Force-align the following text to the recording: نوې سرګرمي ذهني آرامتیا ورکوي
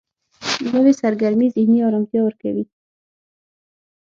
نوې 0.73 0.93
سرګرمي 1.01 1.47
ذهني 1.55 1.79
آرامتیا 1.87 2.21
ورکوي 2.23 2.63